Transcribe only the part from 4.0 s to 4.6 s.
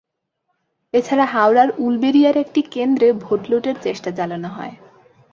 চালানো